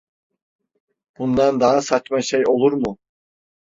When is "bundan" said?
1.17-1.59